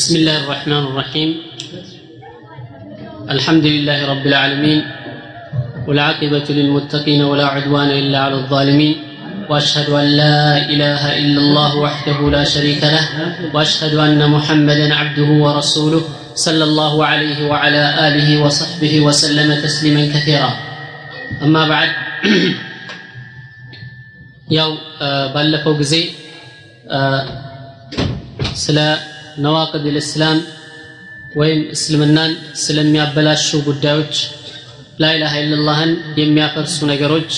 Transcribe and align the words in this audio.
بسم 0.00 0.16
الله 0.16 0.36
الرحمن 0.44 0.82
الرحيم. 0.88 1.30
الحمد 3.30 3.66
لله 3.66 3.98
رب 4.08 4.26
العالمين 4.26 4.80
والعاقبة 5.88 6.46
للمتقين 6.48 7.22
ولا 7.22 7.46
عدوان 7.46 7.90
إلا 7.90 8.18
على 8.18 8.34
الظالمين 8.34 8.96
وأشهد 9.50 9.90
أن 9.92 10.04
لا 10.16 10.56
إله 10.72 11.18
إلا 11.20 11.40
الله 11.40 11.76
وحده 11.76 12.30
لا 12.30 12.44
شريك 12.44 12.80
له 12.84 13.04
وأشهد 13.52 13.94
أن 13.94 14.30
محمدا 14.30 14.94
عبده 14.94 15.30
ورسوله 15.44 16.02
صلى 16.34 16.64
الله 16.64 17.06
عليه 17.06 17.38
وعلى 17.48 17.84
آله 18.08 18.40
وصحبه 18.40 19.00
وسلم 19.00 19.48
تسليما 19.60 20.08
كثيرا. 20.16 20.50
أما 21.44 21.68
بعد 21.68 21.90
يوم 24.50 24.78
بلفوق 25.34 25.80
زي 25.80 26.02
سلام 28.54 29.09
ነዋቅድ 29.44 29.84
ልእስላም 29.96 30.38
ወይም 31.40 31.60
እስልምናን 31.74 32.32
ስለሚያበላሹ 32.62 33.48
ጉዳዮች 33.68 34.14
ላኢላሃ 35.02 35.34
ኢለላህን 35.42 35.92
የሚያፈርሱ 36.20 36.78
ነገሮች 36.92 37.30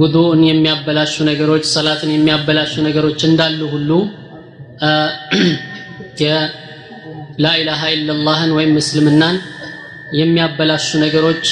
ውዱእን 0.00 0.42
የሚያበላሹ 0.48 1.14
ነገሮች 1.30 1.64
ሰላትን 1.74 2.10
የሚያበላሹ 2.14 2.74
ነገሮች 2.88 3.20
እንዳሉ 3.30 3.60
ሁሉ 3.74 3.90
የላኢላሃ 6.22 7.80
ኢለላህን 7.94 8.50
ወይም 8.58 8.72
እስልምናን 8.82 9.36
የሚያበላሹ 10.20 10.88
ነገሮች 11.04 11.44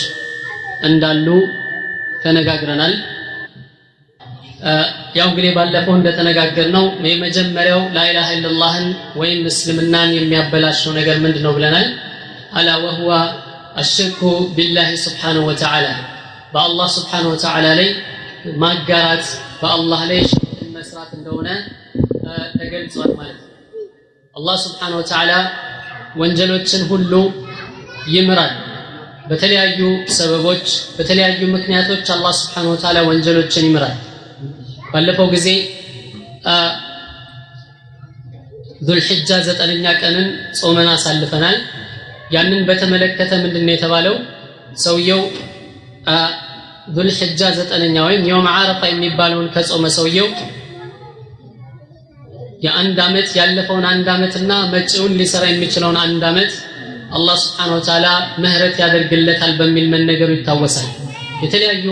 እንዳሉ 0.88 1.26
ተነጋግረናል 2.22 2.94
ያው 5.16 5.26
እንግዲህ 5.30 5.50
ባለፈው 5.56 5.94
እንደተነጋገር 5.98 6.66
ነው 6.76 6.84
የመጀመሪያው 7.06 7.80
ላኢላሃ 7.96 8.28
ኢለላህን 8.36 8.86
ወይም 9.20 9.40
እስልምናን 9.50 10.10
የሚያበላሸው 10.16 10.92
ነገር 10.98 11.16
ምንድን 11.24 11.44
ነው 11.46 11.52
ብለናል? 11.56 11.86
አላ 12.52 12.68
ወህዋ 12.84 13.10
አሽርኩ 13.76 14.20
ቢላህ 14.56 14.88
ስብሓንሁ 15.04 15.42
ወተዓላ። 15.50 15.86
በአላህ 16.54 16.88
ስብሓንሁ 16.96 17.28
ወተዓላ 17.34 17.66
ላይ 17.80 17.88
ማጋራት 18.62 19.26
በአላህ 19.60 20.00
ላይ 20.10 20.20
ሽርክን 20.30 20.70
መስራት 20.76 21.10
እንደሆነ 21.18 21.48
ተገልጿል 22.56 23.10
ማለት 23.18 23.38
ነው። 23.40 23.50
አላህ 24.36 24.56
ስብሓንሁ 24.64 24.96
ወተዓላ 25.02 25.32
ወንጀሎችን 26.16 26.82
ሁሉ 26.90 27.12
ይምራል። 28.14 28.54
በተለያዩ 29.30 29.80
ሰበቦች 30.16 30.66
በተለያዩ 30.96 31.40
ምክንያቶች 31.54 32.06
አላህ 32.16 32.34
ስብሓንሁ 32.40 32.70
ወተዓላ 32.74 32.98
ወንጀሎችን 33.08 33.66
ይምራል 33.68 33.96
ባለፈው 34.92 35.26
ጊዜ 35.34 35.48
ዙልሕጃ 38.80 39.30
ዘጠነኛ 39.46 39.84
ቀንን 40.02 40.26
ጾመን 40.58 40.88
አሳልፈናል። 40.94 41.56
ያንን 42.34 42.60
በተመለከተ 42.68 43.32
ምንድን 43.42 43.70
የተባለው? 43.72 44.14
ሰውየው 44.84 45.20
ዙልሕጃ 46.96 47.40
ዘጠነኛ 47.58 47.96
ወይም 48.08 48.22
የውም 48.28 48.46
ዓረፋ 48.52 48.80
የሚባለውን 48.90 49.48
ከጾመ 49.54 49.86
ሰውየው 49.96 50.28
የአንድ 52.64 52.98
ዓመት 53.06 53.28
ያለፈውን 53.38 53.86
አንድ 53.90 54.06
ዓመትና 54.14 54.52
መጪውን 54.74 55.16
ሊሰራ 55.20 55.44
የሚችለውን 55.50 55.98
አንድ 56.04 56.22
ዓመት 56.30 56.52
አላህ 57.16 57.36
ስብሓን 57.42 57.72
ወተዓላ 57.76 58.06
ምህረት 58.42 58.76
ያደርግለታል 58.82 59.52
በሚል 59.58 59.86
መነገሩ 59.94 60.30
ይታወሳል 60.36 60.88
የተለያዩ 61.42 61.86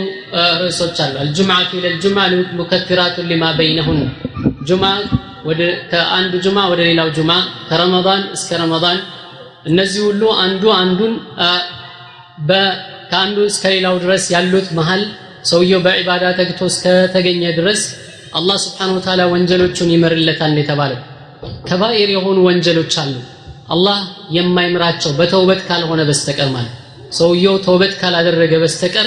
ርዕሶች 0.61 0.99
አሉ። 1.05 1.15
አልጁምዓቱ 1.23 1.71
ኢለልጁምዓ 1.81 2.25
ሙከፊራቱን 2.59 3.27
ሊማ 3.31 3.45
በይነሁን። 3.59 3.99
ጁምዓ 4.69 4.93
ወደ 5.49 5.61
ከአንዱ 5.91 6.35
ጁምዓ 6.45 6.63
ወደ 6.73 6.81
ሌላው 6.89 7.09
ጁምዓ 7.17 7.37
ከረመዳን 7.69 8.23
እስከ 8.37 8.59
ረመዳን። 8.61 8.99
እነዚህ 9.65 10.01
ሁሉ 10.09 10.23
አንዱ 10.45 10.63
አንዱን 10.79 11.13
ከአንዱ 13.11 13.39
እስከ 13.51 13.65
ሌላው 13.75 13.97
ድረስ 14.05 14.25
ያሉት 14.35 14.69
መሀል 14.79 15.03
ሰውየው 15.51 15.81
በዒባዳ 15.87 16.25
ተግቶ 16.39 16.61
እስከተገኘ 16.71 17.43
ድረስ 17.59 17.81
አላህ 18.35 18.57
ስብሓን 18.65 18.93
ወተዓላ 18.97 19.23
ወንጀሎቹን 19.33 19.91
ይምርለታል 19.95 20.55
የተባለው። 20.61 21.01
ከባኢር 21.69 22.11
የሆኑ 22.15 22.39
ወንጀሎች 22.49 22.95
አሉ። 23.03 23.15
አላህ 23.75 23.99
የማይምራቸው 24.37 25.13
በተውበት 25.19 25.61
ካልሆነ 25.69 26.01
በስተቀር 26.09 26.49
ማለት 26.57 26.73
ሰውየው 27.13 27.57
ተውበት 27.65 27.93
ካላደረገ 28.01 28.55
በስተቀር 28.63 29.07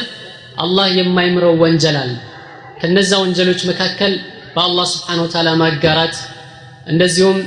አላህ 0.57 0.87
የማይምረው 0.97 1.53
ወንጀል 1.63 1.97
አለ። 2.01 2.11
ከነዛ 2.79 3.11
ወንጀሎች 3.23 3.61
መካከል 3.69 4.13
በአላህ 4.55 4.85
ስብሓን 4.93 5.19
ወተዓላ 5.23 5.49
ማጋራት 5.61 6.15
እንደዚሁም 6.87 7.37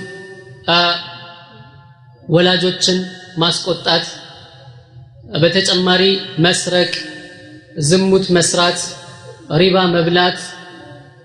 ወላጆችን 2.28 2.98
ማስቆጣት 3.36 4.04
በተጨማሪ 5.34 6.02
መስረቅ 6.46 6.92
ዝሙት 7.88 8.26
መስራት 8.36 8.80
ሪባ 9.60 9.76
መብላት 9.94 10.38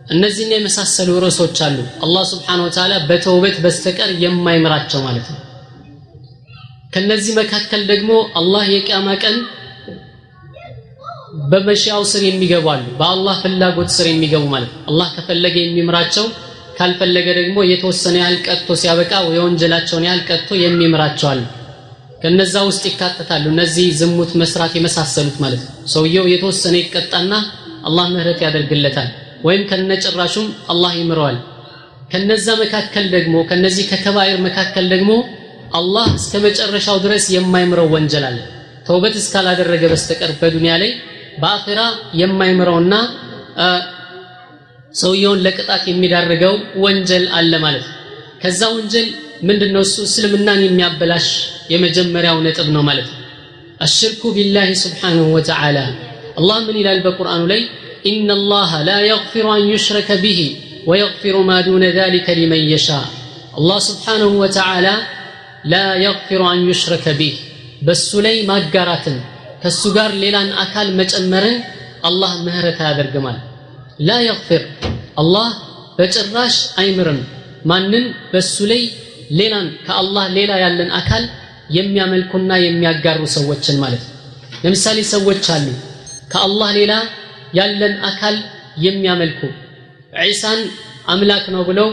እነዚህና 0.08 0.54
የመሳሰሉ 0.56 1.10
ርዕሶች 1.24 1.58
አሉ። 1.66 1.78
አላህ 2.06 2.24
ስብሓን 2.32 2.64
ወተዓላ 2.66 2.94
በተውበት 3.10 3.56
በስተቀር 3.64 4.10
የማይምራቸው 4.24 5.00
ማለት 5.08 5.28
ነው። 5.34 5.40
ከነዚህ 6.94 7.34
መካከል 7.40 7.82
ደግሞ 7.92 8.12
አላህ 8.40 8.64
የቅያማ 8.74 9.08
ቀን 9.24 9.38
በመሻው 11.52 12.02
ስር 12.12 12.24
የሚገቡ 12.28 12.66
አሉ። 12.74 12.86
በአላህ 13.00 13.36
ፍላጎት 13.44 13.90
ስር 13.96 14.08
የሚገቡ 14.10 14.44
ማለት 14.54 14.72
አላህ 14.90 15.08
ከፈለገ 15.16 15.56
የሚምራቸው 15.62 16.26
ካልፈለገ 16.78 17.28
ደግሞ 17.38 17.58
የተወሰነ 17.68 18.16
ያህል 18.22 18.38
ቀጥቶ 18.46 18.70
ሲያበቃ 18.82 19.12
የወንጀላቸውን 19.36 20.06
ያህል 20.08 20.22
ቀጥቶ 20.30 20.50
የሚምራቸው 20.62 21.28
አሉ። 21.32 21.44
ከነዛ 22.22 22.56
ውስጥ 22.70 22.84
ይካተታሉ። 22.90 23.46
እነዚህ 23.54 23.88
ዝሙት 24.00 24.32
መስራት 24.42 24.74
የመሳሰሉት 24.78 25.38
ማለት 25.44 25.62
ሰውየው 25.94 26.26
የተወሰነ 26.32 26.76
ይቀጣና 26.82 27.34
አላህ 27.88 28.06
ምህረት 28.14 28.40
ያደርግለታል። 28.46 29.10
ወይም 29.46 29.64
ከነጭራሹም 29.70 30.48
አላህ 30.74 30.92
ይምረዋል። 31.00 31.38
ከነዛ 32.12 32.48
መካከል 32.62 33.06
ደግሞ 33.16 33.36
ከነዚህ 33.50 33.86
ከከባይር 33.92 34.40
መካከል 34.48 34.86
ደግሞ 34.94 35.12
አላህ 35.74 36.08
እስከ 36.20 36.34
መጨረሻው 36.46 36.98
ድረስ 37.06 37.26
የማይምረው 37.36 37.88
ወንጀል 37.94 38.26
አለ። 38.30 38.38
ተውበት 38.88 39.16
እስካላደረገ 39.22 39.84
በስተቀር 39.92 40.32
በዱንያ 40.42 40.74
ላይ 40.82 40.92
በአኼራ 41.42 41.82
የማይምረውና 42.20 42.94
ሰውየውን 44.94 45.40
ለቅጣት 45.46 45.84
የሚዳርገው 45.90 46.54
ወንጀል 46.84 47.26
አለ 47.38 47.54
ማለት 47.66 47.86
ነው። 47.90 47.96
ከዛ 48.44 48.62
ወንጀል 48.76 49.08
ምንድነው 49.48 49.84
እሱ 49.88 49.96
እስልምናን 50.08 50.62
የሚያበላሽ 50.66 51.28
የመጀመሪያው 51.74 52.38
ነጥብ 52.46 52.68
ነው 52.76 52.84
ማለት 52.90 53.08
ነው። 53.12 53.20
አሽርኩ 53.86 54.22
ቢላሂ 54.36 54.70
ስብሓንሁ 54.84 55.26
ወተዓላ 55.36 55.78
አላህ 56.40 56.58
ምን 56.68 56.78
ይላል 56.82 57.00
በቁርአኑ 57.06 57.44
ላይ 57.52 57.62
ኢነ 58.10 58.30
ላሃ 58.52 58.72
ላ 58.88 58.94
የግፊሩ 59.08 59.46
አን 59.54 59.64
ዩሽረከ 59.74 60.10
ቢሂ 60.24 60.40
ወየግፊሩ 60.90 61.36
ማ 61.48 61.54
ዱነ 61.68 61.86
ዛሊከ 61.98 62.28
ሊመን 62.40 62.64
የሻ 62.72 62.88
አላህ 63.60 63.78
ስብሓንሁ 63.88 64.32
ወተዓላ 64.44 64.88
ላ 65.72 65.76
የግፊሩ 66.04 66.42
አን 66.50 66.60
ዩሽረከ 66.70 67.06
ቢህ 67.20 67.36
በሱ 67.88 68.10
ላይ 68.26 68.36
ማጋራትን 68.50 69.18
ከሱ 69.66 69.84
ጋር 69.96 70.10
ሌላን 70.24 70.50
አካል 70.64 70.88
መጨመርን 71.00 71.56
አላህ 72.08 72.32
ምህረት 72.46 72.80
አያደርግማል። 72.84 73.38
لا 74.00 74.18
يغفر 74.26 74.64
الله 75.22 75.48
በጭራሽ 75.98 76.56
አይምርም። 76.82 77.20
ማንም 77.66 78.06
በሱ 78.32 78.56
ላይ 78.72 78.82
ሌላን 79.40 79.68
ከአላህ 79.86 80.26
ሌላ 80.38 80.52
ያለን 80.64 80.90
አካል 81.00 81.24
የሚያመልኩና 81.78 82.52
የሚያጋሩ 82.66 83.22
ሰዎችን 83.36 83.78
ማለት 83.84 84.04
ነው። 84.06 84.14
ለምሳሌ 84.64 85.00
ሰዎች 85.14 85.46
አሉ 85.56 85.68
ከአላህ 86.32 86.70
ሌላ 86.80 86.94
ያለን 87.60 87.96
አካል 88.10 88.36
የሚያመልኩ። 88.86 89.42
ዒሳን 90.24 90.60
አምላክ 91.08 91.46
ነው 91.56 91.64
ብለው 91.70 91.90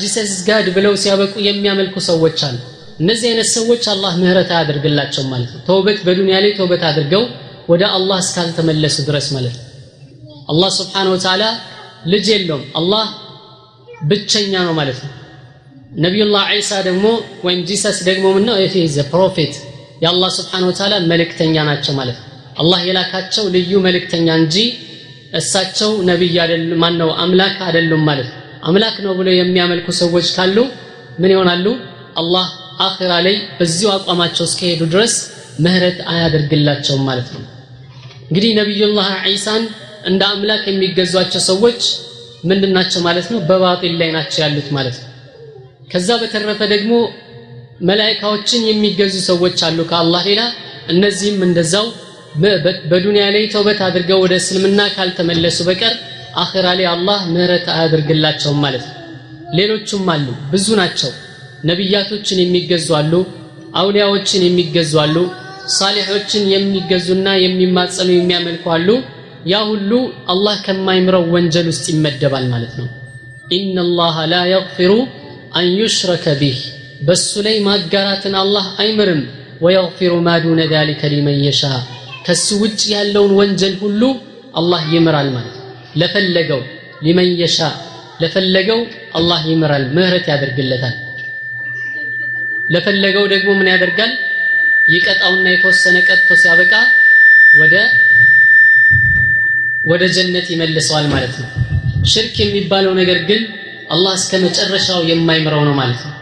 Jesus 0.00 0.32
God 0.48 0.66
ብለው 0.76 0.94
ሲያበቁ 1.02 1.34
የሚያመልኩ 1.48 1.96
ሰዎች 2.08 2.38
አሉ። 2.48 2.58
እነዚህ 3.00 3.26
አይነት 3.30 3.48
ሰዎች 3.54 3.84
አላህ 3.92 4.12
ምህረት 4.20 4.50
አያደርግላቸው 4.54 5.22
ማለት 5.30 5.50
ነው። 5.54 5.60
ተውበት 5.68 5.98
በዱንያ 6.06 6.36
ላይ 6.44 6.52
ተውበት 6.58 6.82
አድርገው 6.88 7.22
ወደ 7.68 7.82
አላህ 7.96 8.18
እስካልተመለሱ 8.24 8.96
ድረስ 9.08 9.26
ማለት 9.36 9.54
ነው። 9.58 9.64
አላህ 10.48 10.70
سبحانه 10.78 11.08
وتعالى 11.12 11.44
ልጅ 12.06 12.26
የለውም። 12.32 12.64
አላህ 12.76 13.04
ብቸኛ 14.02 14.52
ነው 14.66 14.74
ማለት 14.80 14.98
ነው። 15.04 15.12
ነቢዩላህ 15.96 16.44
ዒሳ 16.54 16.72
ደግሞ 16.86 17.06
ወይም 17.46 17.60
Jesus 17.68 17.98
ደግሞ 18.08 18.24
ምነው? 18.36 18.56
the 18.94 19.02
prophet 19.12 19.54
የአላህ 20.02 20.30
سبحانه 20.38 20.64
وتعالى 20.68 20.94
መልእክተኛ 21.12 21.56
ናቸው 21.70 21.92
ማለት 22.00 22.16
ነው። 22.20 22.28
አላህ 22.58 22.80
የላካቸው 22.88 23.44
ልዩ 23.54 23.72
መልእክተኛ 23.86 24.28
እንጂ 24.40 24.56
እሳቸው 25.34 25.90
ነቢይ 26.10 26.36
አይደሉም 26.42 26.80
ማን 26.82 26.94
ነው 27.00 27.08
አምላክ 27.22 27.56
አይደሉም 27.66 28.02
ማለት 28.08 28.28
ነው። 28.32 28.38
አምላክ 28.62 28.96
ነው 29.06 29.12
ብለው 29.18 29.34
የሚያመልኩ 29.36 29.86
ሰዎች 30.02 30.26
ካሉ 30.36 30.56
ምን 31.20 31.32
ይሆናሉ? 31.34 31.66
አላህ 32.16 32.46
አኺራ 32.80 33.12
ላይ 33.26 33.36
በዚሁ 33.58 33.88
አቋማቸው 33.92 34.44
እስከሄዱ 34.48 34.82
ድረስ 34.92 35.14
ምህረት 35.64 35.98
አያደርግላቸውም 36.12 37.02
ማለት 37.08 37.28
ነው። 37.34 37.42
እንግዲህ 38.28 38.52
ነቢዩላህ 38.60 39.08
ዒሳን 39.26 39.62
እንደ 40.04 40.22
አምላክ 40.30 40.64
የሚገዟቸው 40.68 41.42
ሰዎች 41.50 41.80
ምንድን 42.44 42.72
ናቸው 42.76 43.00
ማለት 43.00 43.26
ነው? 43.32 43.38
በባጢል 43.48 43.94
ላይ 44.00 44.10
ናቸው 44.16 44.40
ያሉት 44.44 44.68
ማለት 44.76 44.96
ነው። 45.02 45.10
ከዛ 45.92 46.08
በተረፈ 46.22 46.60
ደግሞ 46.74 46.92
መላይካዎችን 47.88 48.62
የሚገዙ 48.70 49.14
ሰዎች 49.30 49.58
አሉ 49.66 49.78
ከአላህ 49.90 50.22
ሌላ። 50.30 50.42
እነዚህም 50.88 51.38
እንደዛው 51.46 51.86
በዱንያ 52.90 53.24
ላይ 53.34 53.44
ተውበት 53.52 53.80
አድርገው 53.86 54.18
ወደ 54.24 54.34
እስልምና 54.40 54.80
ካልተመለሱ 54.94 55.58
በቀር 55.68 55.94
አኺራ 56.36 56.66
ላይ 56.78 56.86
አላህ 56.92 57.20
ምህረት 57.34 57.66
አያደርግላቸውም 57.74 58.58
ማለት 58.64 58.84
ነው። 58.88 58.96
ሌሎቹም 59.58 60.06
አሉ 60.14 60.26
ብዙ 60.52 60.66
ናቸው 60.80 61.10
ነቢያቶችን 61.64 62.38
የሚገዙ 62.42 62.88
አሉ 62.98 63.12
አውሊያዎችን 63.80 64.42
የሚገዙ 64.46 64.92
አሉ 65.04 65.16
ሳሊሖችን 65.74 66.44
የሚገዙና 66.54 67.28
የሚማጸኑ 67.44 68.08
የሚያመልኩ 68.14 68.64
አሉ። 68.74 68.88
ያ 69.52 69.56
ሁሉ 69.70 69.90
አላህ 70.32 70.56
ከማይምረው 70.66 71.24
ወንጀል 71.34 71.66
ውስጥ 71.72 71.86
ይመደባል 71.92 72.44
ማለት 72.52 72.74
ነው። 72.80 72.86
ኢነላሃ 73.56 74.16
ላ 74.32 74.36
የግፊሩ 74.52 74.92
አን 75.54 75.66
ቢህ 76.40 76.60
በሱ 77.06 77.30
ላይ 77.46 77.56
ማጋራትን 77.66 78.34
አላህ 78.42 78.66
አይምርም። 78.82 79.22
ወየግፊሩ 79.64 80.12
ማ 80.26 80.36
ዱነ 80.44 80.60
ዛሊከ 80.72 81.10
ሊመን 81.12 81.38
የሻ 81.46 81.62
ከሱ 82.26 82.48
ውጭ 82.62 82.80
ያለውን 82.94 83.32
ወንጀል 83.40 83.74
ሁሉ 83.82 84.02
አላህ 84.54 84.82
ይምራል 84.94 85.28
ማለት 85.36 85.56
ለፈለገው 86.00 86.60
ሊመን 87.04 87.30
የሻ 87.42 87.58
ለፈለገው 88.22 88.80
አላህ 89.18 89.40
ይምራል 89.52 89.84
ምህረት 89.96 90.26
ያደርግለታል 90.32 90.94
ለፈለገው 92.64 93.24
ደግሞ 93.32 93.50
ምን 93.58 93.68
ያደርጋል? 93.72 94.12
ይቀጣውና 94.88 95.46
የተወሰነ 95.52 95.96
ቀጥቶ 96.08 96.30
ሲያበቃ 96.42 96.72
ወደ 97.60 97.74
ወደ 99.84 100.02
ጀነት 100.16 100.46
ይመልሰዋል 100.52 101.06
ማለት 101.12 101.34
ነው። 101.40 101.48
ሽርክ 102.12 102.36
የሚባለው 102.42 102.92
ነገር 103.00 103.18
ግን 103.28 103.42
አላህ 103.94 104.12
እስከ 104.14 104.32
መጨረሻው 104.44 105.00
የማይምረው 105.10 105.62
ነው 105.68 105.74
ማለት 105.80 106.00
ነው። 106.06 106.12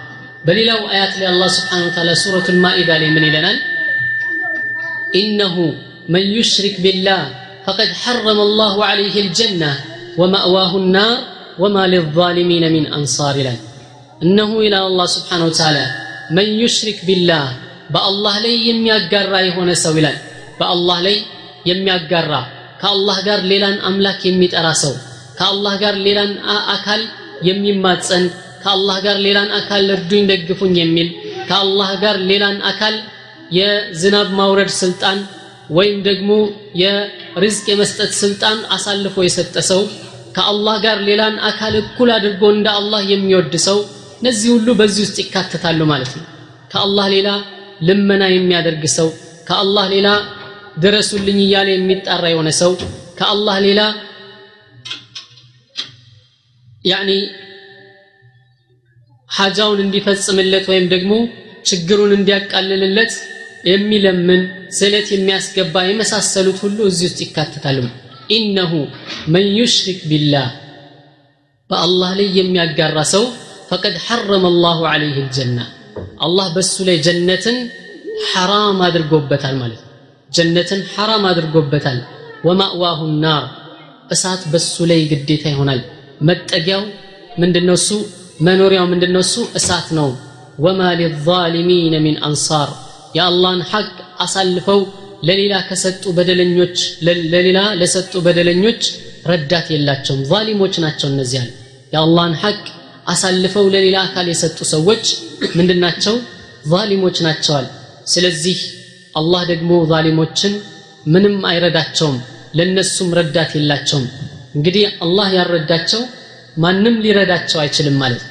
በሌላው 0.44 0.80
አያት 0.92 1.14
ላይ 1.20 1.28
አላህ 1.32 1.48
ስብሓን 1.56 1.82
ወተዓላ 1.86 2.12
ሱረቱል 2.22 2.58
ማኢዳ 2.64 2.90
ላይ 3.02 3.10
ምን 3.16 3.24
ይለናል? 3.28 3.58
إنه 5.14 5.56
من 6.08 6.24
يشرك 6.36 6.76
بالله 6.84 7.20
فقد 7.66 7.90
حرم 8.02 8.38
الله 8.44 8.76
عليه 8.88 9.16
الجنة 9.26 9.64
ومأواه 10.20 10.72
النار 10.94 11.12
وما 11.58 11.76
للظالمين 11.92 12.64
من 12.74 12.86
أنصار 12.96 13.36
ይላል። 13.40 13.60
إنه 14.20 14.50
ይላል 14.66 14.84
አላህ 14.90 15.06
سبحانه 15.14 15.42
وتعالى 15.46 15.78
من 16.36 16.50
يشرك 16.60 16.98
بالله 17.08 17.46
በአላህ 17.94 18.34
ላይ 18.44 18.54
የሚያጋራ 18.68 19.34
የሆነ 19.46 19.70
ሰው 19.84 19.94
ይላል። 19.98 20.18
በአላህ 20.60 20.98
ላይ 21.06 21.16
የሚያጋራ 21.70 22.32
ከአላህ 22.82 23.18
ጋር 23.26 23.40
ሌላን 23.50 23.76
አምላክ 23.88 24.20
የሚጠራ 24.28 24.68
ሰው 24.82 24.94
ከአላህ 25.38 25.74
ጋር 25.82 25.94
ሌላን 26.06 26.32
አካል 26.74 27.02
የሚማጸን 27.48 28.24
ከአላህ 28.62 28.96
ጋር 29.06 29.16
ሌላን 29.26 29.50
አካል 29.58 29.84
እርዱኝ 29.94 30.24
ደግፉኝ 30.30 30.74
የሚል 30.80 31.08
ከአላህ 31.48 31.90
ጋር 32.02 32.16
ሌላን 32.30 32.58
አካል 32.70 32.94
የዝናብ 33.56 34.28
ማውረድ 34.38 34.70
ስልጣን 34.80 35.18
ወይም 35.70 35.98
ደግሞ 36.08 36.30
የርዝቅ 36.82 37.66
የመስጠት 37.72 38.12
ስልጣን 38.20 38.58
አሳልፎ 38.76 39.16
የሰጠ 39.26 39.56
ሰው 39.70 39.82
ከአላህ 40.36 40.76
ጋር 40.84 40.98
ሌላን 41.08 41.36
አካል 41.50 41.74
እኩል 41.80 42.10
አድርጎ 42.16 42.42
እንደ 42.56 42.68
አላህ 42.78 43.02
የሚወድ 43.12 43.54
ሰው 43.66 43.78
እነዚህ 44.22 44.48
ሁሉ 44.54 44.68
በዚህ 44.80 45.02
ውስጥ 45.06 45.16
ይካተታሉ 45.22 45.80
ማለት 45.90 46.12
ነው። 46.18 46.24
ከአላህ 46.72 47.06
ሌላ 47.14 47.28
ልመና 47.82 48.22
የሚያደርግ 48.30 48.84
ሰው 48.96 49.08
ከአላህ 49.48 49.86
ሌላ 49.94 50.08
ድረሱልኝ 50.76 51.38
እያለ 51.44 51.68
የሚጣራ 51.72 52.24
የሆነ 52.30 52.50
ሰው 52.60 52.72
ከአላህ 53.18 53.56
ሌላ 53.64 53.80
ያኒ 56.84 57.10
ሐጃውን 59.30 59.80
እንዲፈጽምለት 59.84 60.64
ወይም 60.70 60.86
ደግሞ 60.94 61.12
ችግሩን 61.68 62.12
እንዲያቃልልለት 62.16 63.12
የሚለምን 63.64 64.40
ስለት 64.78 65.08
የሚያስገባ 65.14 65.84
የመሳሰሉት 65.86 66.58
ሁሉ 66.64 66.78
እዚህ 66.90 67.06
ውስጥ 67.08 67.20
ይካተታሉ። 67.26 67.82
ኢነሁ 68.30 68.72
መን 69.32 69.46
ዩሽሪክ 69.58 70.00
ቢላህ 70.10 70.48
በአላህ 71.70 72.10
ላይ 72.18 72.28
የሚያጋራ 72.38 72.98
ሰው 73.14 73.24
ፈቀድ 73.72 73.94
ሐረመ 74.06 74.44
አላሁ 74.48 74.78
ዐለይህ 74.88 75.14
ልጀና። 75.18 75.58
አላህ 76.20 76.46
በሱ 76.56 76.74
ላይ 76.88 76.96
ጀነትን 77.06 77.56
ሐራም 78.30 78.78
አድርጎበታል 78.86 79.54
ማለት 79.56 79.80
ነው። 79.82 79.90
ጀነትን 80.30 80.80
ሐራም 80.94 81.24
አድርጎበታል። 81.30 81.98
ወማእዋሁ 82.44 83.00
ናር 83.24 83.44
እሳት 84.10 84.42
በሱ 84.52 84.84
ላይ 84.90 85.00
ግዴታ 85.12 85.44
ይሆናል። 85.52 85.80
መጠጊያው 86.28 86.82
ምንድነው 87.42 87.76
እሱ? 87.80 87.88
መኖሪያው 88.40 88.86
ምንድነው 88.92 89.22
እሱ? 89.26 89.36
እሳት 89.58 89.88
ነው። 89.98 90.08
ወማ 90.58 90.80
ሊዛሊሚነ 91.00 91.94
ሚን 92.06 92.16
አንሳር 92.28 92.70
የአላህን 93.16 93.62
ሐቅ 93.70 93.88
አሳልፈው 94.18 94.80
ለሌላ 95.22 95.54
ከሰጡ 95.68 96.04
በደለኞች 96.16 96.76
ለሌላ 97.34 97.58
ለሰጡ 97.80 98.12
በደለኞች 98.26 98.82
ረዳት 99.30 99.66
የላቸውም። 99.74 100.22
ዛሊሞች 100.30 100.76
ናቸው 100.84 101.08
እነዚህ 101.12 101.38
ያለ 101.40 101.50
የአላህን 101.92 102.34
ሐቅ 102.42 102.60
አሳልፈው 103.06 103.66
ለሌላ 103.74 103.96
አካል 104.06 104.26
የሰጡ 104.30 104.58
ሰዎች 104.72 105.04
ምንድናቸው? 105.56 106.14
ዛሊሞች 106.72 107.16
ናቸዋል። 107.26 107.66
ስለዚህ 108.06 108.58
አላህ 109.14 109.42
ደግሞ 109.50 109.70
ዛሊሞችን 109.90 110.52
ምንም 111.06 111.36
አይረዳቸውም 111.50 112.16
ለነሱም 112.58 113.08
ረዳት 113.18 113.52
የላቸውም። 113.56 114.06
እንግዲህ 114.54 114.84
አላህ 115.04 115.28
ያልረዳቸው 115.36 116.02
ማንም 116.56 116.96
ሊረዳቸው 117.04 117.58
አይችልም 117.62 117.96
ማለት 118.02 118.22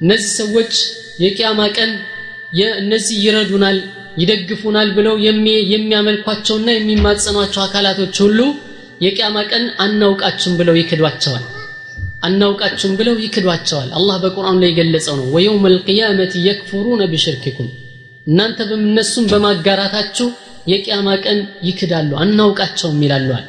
እነዚህ 0.00 0.30
ሰዎች 0.40 0.72
የቂያማ 1.24 1.60
ቀን 1.76 1.92
እነዚህ 2.80 3.16
ይረዱናል 3.24 3.78
ይደግፉናል 4.18 4.88
ብለው 4.96 5.14
የሚያመልኳቸውና 5.70 6.68
የሚማጸኗቸው 6.74 7.62
አካላቶች 7.64 8.16
ሁሉ 8.24 8.38
የቂያማ 9.04 9.38
ቀን 9.50 9.64
አናውቃችሁም 9.78 10.56
ብለው 10.60 10.76
ይክዷቸዋል 10.78 11.44
አናውቃችሁም 12.22 12.94
ብለው 12.98 13.16
ይክዷቸዋል። 13.22 13.90
አላህ 13.98 14.16
በቁርአኑ 14.22 14.56
ላይ 14.62 14.70
የገለጸው 14.72 15.14
ነው። 15.20 15.26
ወየውም 15.34 15.64
አልቅያመት 15.70 16.32
የክፉሩነ 16.46 17.02
ቢሽርክኩም 17.12 17.68
እናንተ 18.26 18.58
በእነሱም 18.70 19.26
በማጋራታችሁ 19.32 20.28
የቂያማ 20.66 21.08
ቀን 21.24 21.38
ይክዳሉ 21.68 22.10
አናውቃቸውም 22.22 23.02
ይላሉዋል 23.04 23.44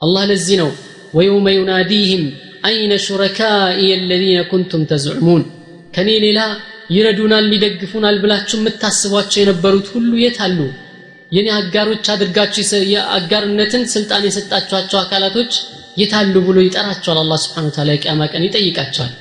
አላህ 0.00 0.22
ለዚህ 0.30 0.56
ነው 0.62 0.70
ወየውመ 1.14 1.48
ዩናዲህም 1.56 2.22
አይነ 2.68 2.92
ሹረካኢ 3.04 3.80
አለዚነ 3.96 4.40
ኩንቱም 4.50 4.82
ተዝዑሙን 4.90 5.42
ከኔ 5.94 6.10
ሌላ 6.24 6.40
ይረዱናል 6.94 7.44
ሊደግፉናል 7.52 8.16
ብላችሁ 8.22 8.56
የምታስቧቸው 8.60 9.38
የነበሩት 9.40 9.86
ሁሉ 9.94 10.10
የት 10.22 10.38
አሉ? 10.46 10.58
የኔ 11.32 11.48
አጋሮች 11.58 12.06
አድርጋችሁ 12.14 12.62
የአጋርነትን 12.92 13.84
ስልጣን 13.94 14.26
የሰጣችኋቸው 14.26 14.98
አካላቶች 15.02 15.52
የታሉ 16.01 16.35
ብሎ 16.47 16.57
ይጠራቸዋል 16.65 17.19
አላህ 17.23 17.37
ስብሓን 17.45 17.67
ታላ 17.77 17.89
የቅያማ 17.95 18.21
ቀን 18.33 18.43
ይጠይቃቸዋል 18.47 19.13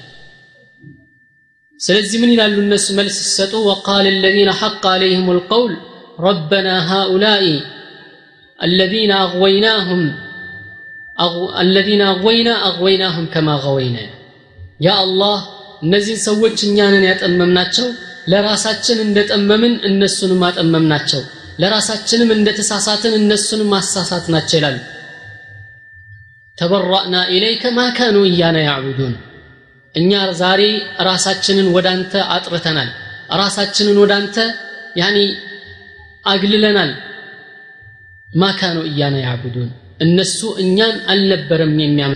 ስለዚህ 1.80 2.18
ምን 2.22 2.30
ይላሉ 2.34 2.56
እነሱ 2.64 2.86
መልስ 2.98 3.16
ሲሰጡ 3.22 3.54
ወቃል 3.70 4.06
الذين 4.16 4.48
حق 4.60 4.82
عليهم 4.94 5.26
القول 5.36 5.72
ربنا 6.28 6.74
هؤلاء 6.92 7.42
الذين 8.58 9.12
أغويناهم 9.26 10.00
أغو... 11.16 11.42
الذين 11.60 12.02
أغوينا 12.12 12.52
أغويناهم 12.68 13.24
كما 13.34 13.54
غوينا 13.66 14.04
يا 14.80 14.94
الله 15.04 15.38
እነዚህን 15.84 16.20
ሰዎች 16.28 16.56
እኛንን 16.68 17.04
ያጠመምናቸው 17.10 17.86
ለራሳችን 18.28 18.98
እንደጠመምን 19.06 19.74
እነሱንም 19.88 20.40
አጠመምናቸው 20.48 21.20
ለራሳችንም 21.60 22.30
እንደተሳሳትን 22.36 23.12
እነሱንም 23.20 23.68
ማሳሳት 23.74 24.24
ናቸው 24.34 24.56
ይላሉ 24.58 24.76
ተበራእና 26.57 27.15
ኢለይከ 27.33 27.63
ማ 27.77 27.83
ካኑ 27.97 28.17
እያና 28.29 28.57
ያዕቡዱን። 28.65 29.13
እኛ 29.95 30.11
ዛሬ 30.41 30.61
ራሳችንን 31.07 31.67
ወደ 31.75 31.87
አንተ 31.95 32.13
አጥርተናል። 32.35 32.89
ራሳችንን 33.41 33.97
ወደ 34.03 34.11
አንተ 34.19 34.37
ያኒ 34.95 35.17
አግልለናል። 36.25 36.91
ማ 38.29 38.51
ካኑ 38.59 38.77
እያና 38.89 39.15
ያዕቡዱን። 39.25 39.69
እነሱ 40.01 40.39
እኛን 40.63 40.95
አልነበረም 41.07 41.73
የሚያም 41.79 42.13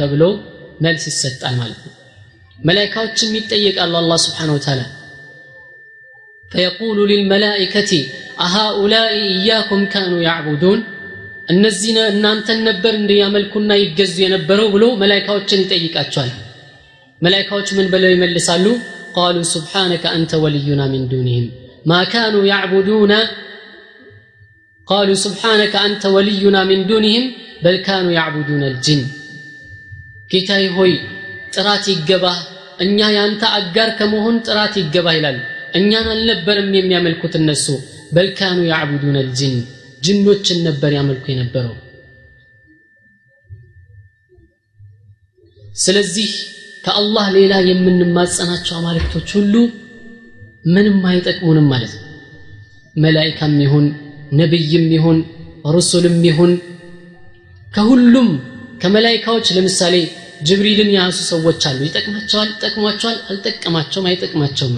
መልስ 0.82 1.04
ይሰጣል 1.10 1.54
ማለት 1.56 1.82
ነው። 1.86 1.94
መላይካዎችም 2.60 3.32
ይጠየቃሉ 3.38 3.94
አላህ 4.00 4.18
ስብሓን 4.26 4.52
ወተዓላ። 4.56 4.82
ፈየቁሉ 6.52 6.98
ሊልመላኢከቲ 7.12 7.92
አሃኡላኢ 8.40 9.16
ኢያኩም 9.36 9.84
ካኑ 9.94 10.12
ያዕቡዱን 10.28 10.80
እነዚህ 11.48 11.90
እናንተን 12.12 12.60
ነበር 12.68 12.94
እንደ 13.00 13.12
ያመልኩና 13.20 13.72
ይገዙ 13.82 14.16
የነበረው 14.24 14.68
ብሎ 14.76 14.86
መላይካዎችን 15.02 15.62
ይጠይቃቸዋል። 15.64 16.32
መላይካዎች 17.22 17.68
ምን 17.78 17.88
ብለው 17.94 18.12
ይመልሳሉ? 18.14 18.66
ቃሉ 19.16 19.38
ሱብሓነከ 19.52 20.04
አንተ 20.16 20.32
ወልዩና 20.44 20.82
ሚን 20.94 21.04
ዱኒህም 21.12 21.46
ማ 21.86 22.00
ካኑ 22.12 22.36
ያዕቡዱነ 22.50 23.14
ቃሉ 24.88 25.10
ሱብሓነከ 25.24 25.74
አንተ 25.86 26.04
ወልዩና 26.16 26.58
ሚን 26.70 26.82
ዱኒህም 26.90 27.26
በል 27.64 27.78
ካኑ 27.86 28.08
ያዕቡዱነ 28.18 28.64
ልጅን 28.74 29.02
ጌታዬ 30.32 30.66
ሆይ 30.78 30.94
ጥራት 31.56 31.86
ይገባ 31.94 32.26
እኛ 32.80 33.00
ያንተ 33.18 33.44
አጋር 33.58 33.90
ከመሆን 34.00 34.38
ጥራት 34.48 34.74
ይገባ 34.82 35.08
ይላል። 35.18 35.38
እኛን 35.80 36.08
አልነበርም 36.14 36.70
የሚያመልኩት 36.78 37.34
እነሱ። 37.40 37.66
በልካኑ 38.16 38.58
ያዕቡዱነ 38.72 39.18
ልጅን 39.28 39.56
ጅኖችን 40.06 40.60
ነበር 40.68 40.92
ያመልኩ 40.98 41.26
የነበረው። 41.32 41.76
ስለዚህ 45.78 46.30
ከአላህ 46.84 47.26
ሌላ 47.38 47.54
የምንማጸናቸው 47.70 48.74
አማልክቶች 48.78 49.30
ሁሉ 49.38 49.54
ምንም 50.66 51.00
አይጠቅሙንም 51.10 51.68
ማለት 51.74 51.94
ነው። 51.98 52.04
መላይካም 52.96 53.56
ይሁን 53.64 53.86
ነቢይም 54.34 54.86
ይሁን 54.96 55.18
ሩሱልም 55.76 56.18
ይሁን 56.28 56.52
ከሁሉም 57.68 58.30
ከመላይካዎች 58.82 59.48
ለምሳሌ 59.58 59.96
ጅብሪልን 60.42 60.90
የያዙ 60.94 61.18
ሰዎች 61.32 61.62
አሉ። 61.70 61.80
ይጠቅማቸዋል 61.88 62.50
ጠቅሟቸዋል 62.64 63.18
አልጠቀማቸውም 63.30 64.08
አይጠቅማቸውም 64.10 64.76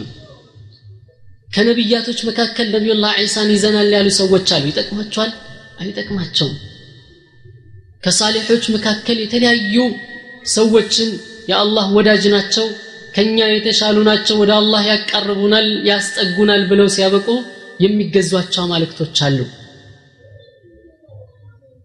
ከነቢያቶች 1.48 2.20
መካከል 2.30 2.68
ነቢዩላህ 2.72 3.12
ዒሳን 3.22 3.50
ይዘናል 3.54 3.90
ያሉ 3.96 4.08
ሰዎች 4.18 4.48
አሉ። 4.56 4.64
ይጠቅማቸዋል? 4.70 5.32
አይጠቅማቸውም? 5.80 6.56
ከሳሊሖች 8.04 8.66
መካከል 8.76 9.18
የተለያዩ 9.22 9.76
ሰዎችን 10.54 11.10
የአላህ 11.50 11.86
ወዳጅ 11.98 12.24
ናቸው 12.36 12.66
ከኛ 13.16 13.38
የተሻሉ 13.50 13.98
ናቸው 14.10 14.36
ወደ 14.42 14.52
አላህ 14.54 14.82
ያቃርቡናል 14.90 15.68
ያስጠጉናል 15.90 16.64
ብለው 16.72 16.88
ሲያበቁ 16.96 17.28
የሚገዟቸው 17.80 18.62
አማልክቶች 18.64 19.18
አሉ። 19.26 19.40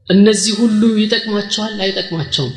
እነዚህ 0.08 0.54
ሁሉ 0.60 0.82
ይጠቅሟቸዋል 1.00 1.74
አይጠቅሟቸውም 1.84 2.52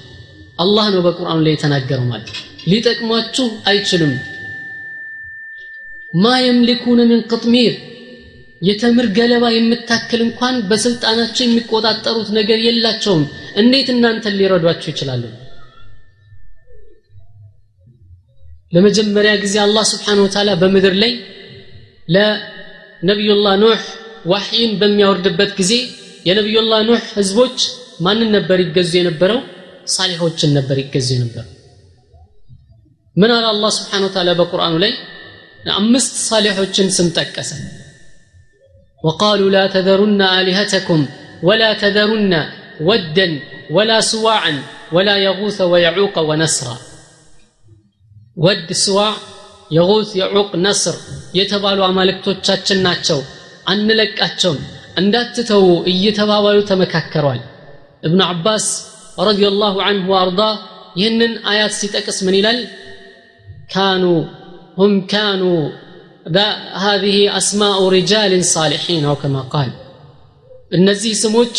አላህ 0.60 0.86
ነው 0.94 1.02
በቁርአኑ 1.06 1.40
ላይ 1.46 1.54
የተናገረው 1.56 2.06
ማለት። 2.06 2.30
ሊጠቅሟችሁ 2.68 3.48
አይችልም 3.66 4.14
ማ 6.16 6.34
የምሊኩነ 6.42 7.00
ምን 7.10 7.22
ቅጥሚር 7.32 7.74
የተምር 8.62 9.08
ገለባ 9.18 9.46
የምታክል 9.54 10.22
እንኳን 10.26 10.56
በስልጣናቸው 10.70 11.44
የሚቆጣጠሩት 11.46 12.30
ነገር 12.38 12.60
የላቸውም። 12.66 13.24
እንዴት 13.62 13.88
እናንተን 13.94 14.38
ሊረዷችሁ 14.40 14.90
ይችላሉ? 14.94 15.24
ለመጀመሪያ 18.74 19.34
ጊዜ 19.44 19.56
አላህ 19.66 19.84
ስብሓን 19.92 20.22
ወተዓላ 20.24 20.52
በምድር 20.62 20.96
ላይ 21.04 21.12
ለነቢዩላህ 22.08 23.54
ኑሕ 23.64 23.82
ዋሕይን 24.26 24.72
በሚያወርድበት 24.80 25.52
ጊዜ 25.60 25.74
የነቢዩላህ 26.26 26.80
ኑሕ 26.90 27.04
ህዝቦች 27.20 27.58
ማንን 28.00 28.30
ነበር 28.38 28.58
ይገዙ 28.64 28.92
የነበረው? 29.00 29.40
ሳሊሖችን 29.88 30.52
ነበር 30.58 30.78
ይገዙ 30.84 31.08
የነበረው። 31.16 31.52
ምን 33.16 33.32
አለ 33.32 33.46
አላህ 33.54 33.72
ስብሓን 33.78 34.06
ወተዓላ 34.08 34.32
በቁርአኑ 34.40 34.74
ላይ 34.84 34.94
አምስት 35.81 36.15
ሳሊሖችን 36.29 36.89
ስም 36.97 37.09
ጠቀሰ 37.19 37.53
وقالوا 39.05 39.51
لا 39.51 39.65
تذرن 39.67 40.21
آلهتكم 40.39 41.01
ولا 41.43 41.71
تذرن 41.75 42.33
ودا 42.81 43.29
ولا 43.71 43.99
سواعا 44.13 44.55
ولا 44.93 45.17
يغوث 45.27 45.59
ويعوق 45.73 46.17
ونسرا 46.29 46.77
ወድ 48.37 48.69
ስዋ 48.85 48.99
የጉት 49.77 50.11
የዑቅ 50.21 50.51
ነስር 50.67 50.97
የተባሉ 51.39 51.79
አማልክቶቻችን 51.89 52.79
ናቸው 52.87 53.19
አንለቃቸውም 53.73 54.61
እንዳትተዉ 55.01 55.67
እየተባባሉ 55.93 56.59
ተመካከሯል 56.71 57.41
እብኑ 58.07 58.21
አባስ 58.33 58.67
ረዲየላሁ 59.29 59.75
አንሁ 59.89 60.07
ወአርዳ 60.15 60.43
ይህንን 61.01 61.33
አያት 61.51 61.73
ሲጠቅስ 61.81 62.19
ምን 62.27 62.37
ይላል 62.39 62.61
ካኑ 63.75 64.05
هم 64.79 65.07
كانوا 65.07 65.61
هذه 66.77 67.37
أسماء 67.37 67.89
رجال 67.89 68.33
صالحين 68.47 69.05
أو 69.05 69.17
كما 69.17 69.43
قال 69.45 69.71
እነዚህ 70.73 71.13
ስሞች 71.21 71.55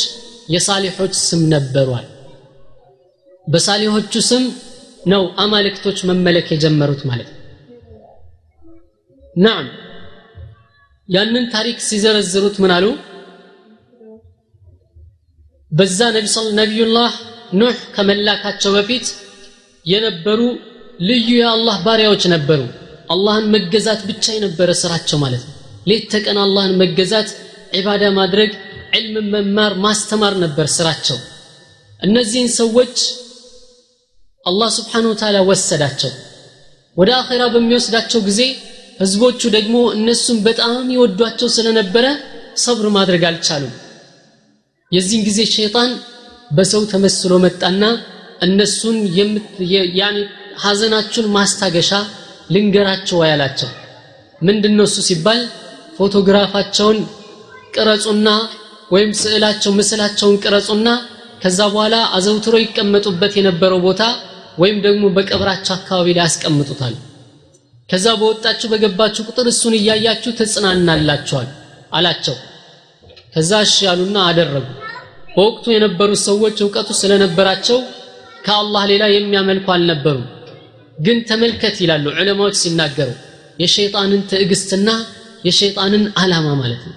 የሳሊሖች 0.50 1.14
ስም 1.28 1.42
ነበሯል 1.54 2.06
በሳሊሖቹ 3.48 4.14
ስም 4.30 4.44
ነው 5.12 5.24
አማልክቶች 5.44 5.98
መመለክ 6.10 6.48
የጀመሩት 6.54 7.02
ማለት 7.10 7.30
ነው 7.32 7.40
ናም 9.36 9.66
ያንን 11.10 11.46
ታሪክ 11.56 11.78
ሲዘረዝሩት 11.88 12.56
ምን 12.64 12.72
አሉ 12.78 12.88
በዛ 15.72 16.00
ነቢዩላህ 16.62 17.14
ኑህ 17.60 17.78
ከመላካቸው 17.96 18.72
በፊት 18.78 19.06
የነበሩ 19.86 20.42
ልዩ 21.10 21.30
የአላህ 21.42 21.78
ባሪያዎች 21.86 22.24
ነበሩ 22.36 22.62
አላህን 23.09 23.47
መገዛት 23.55 24.01
ብቻ 24.09 24.25
የነበረ 24.35 24.71
ስራቸው 24.83 25.19
ማለት 25.19 25.43
ነው። 25.49 25.55
ሌት 25.89 26.05
ተቀን 26.13 26.39
አላህን 26.45 26.75
መገዛት 26.83 27.29
ዒባዳ 27.77 28.05
ማድረግ 28.19 28.51
ዕልም 28.99 29.27
መማር 29.35 29.73
ማስተማር 29.85 30.35
ነበር 30.45 30.67
ስራቸው። 30.77 31.19
እነዚህን 32.03 32.51
ሰዎች 32.59 32.97
አላህ 34.47 34.69
ስብሓን 34.77 35.07
ወተዓላ 35.11 35.39
ወሰዳቸው። 35.49 36.13
ወደ 36.97 37.11
አኼራ 37.21 37.43
በሚወስዳቸው 37.55 38.21
ጊዜ 38.29 38.41
ህዝቦቹ 39.01 39.41
ደግሞ 39.57 39.77
እነሱን 39.97 40.39
በጣም 40.47 40.85
ይወዷቸው 40.95 41.49
ስለነበረ 41.49 42.07
ሰብር 42.57 42.87
ማድረግ 42.89 43.23
አልቻሉም። 43.31 43.75
የዚህን 44.93 45.25
ጊዜ 45.29 45.41
ሸይጣን 45.55 45.91
በሰው 46.51 46.83
ተመስሎ 46.93 47.33
መጣና 47.45 47.83
እነሱን 48.43 48.97
ሐዘናችሁን 50.63 51.27
ማስታገሻ 51.33 51.91
ልንገራቸው 52.51 53.19
ያላቸው 53.31 53.71
ምንድነው 54.41 54.87
እሱ 54.89 54.99
ሲባል 55.09 55.41
ፎቶግራፋቸውን 55.99 56.99
ቅረጹና 57.75 58.29
ወይም 58.91 59.11
ስዕላቸው 59.21 59.71
ምስላቸውን 59.79 60.37
ቅረጹና 60.45 60.89
ከዛ 61.43 61.61
በኋላ 61.73 61.97
አዘውትሮ 62.17 62.55
ይቀመጡበት 62.63 63.33
የነበረው 63.39 63.81
ቦታ 63.87 64.03
ወይም 64.59 64.79
ደግሞ 64.87 65.05
በቀብራቸው 65.17 65.75
አካባቢ 65.77 66.09
ላይ 66.17 66.25
ያስቀምጡታል። 66.25 66.95
ከዛ 67.89 68.07
በወጣችሁ 68.21 68.69
በገባችሁ 68.73 69.23
ቁጥር 69.31 69.47
እሱን 69.53 69.75
እያያችሁ 69.79 70.31
ትጽናናላችኋል 70.39 71.49
አላቸው። 71.93 72.37
ከዛ 73.35 73.53
እሺ 73.67 73.77
ያሉና 73.89 74.19
አደረጉ። 74.31 74.67
በወቅቱ 75.29 75.65
የነበሩት 75.75 76.21
ሰዎች 76.29 76.57
እውቀቱ 76.65 76.91
ስለነበራቸው 77.01 77.79
ከአላህ 78.47 78.83
ሌላ 78.93 79.05
የሚያመልኩ 79.15 79.67
አልነበሩ 79.75 80.17
ግን 80.99 81.19
ተመልከት 81.29 81.77
ይላሉ 81.83 82.07
ዑለማዎች 82.17 82.57
ሲናገሩ። 82.63 83.09
የሸይጣንን 83.59 84.23
ትዕግስትና 84.31 84.89
የሸይጣንን 85.47 86.05
አላማ 86.23 86.47
ማለት 86.61 86.83
ነው። 86.89 86.95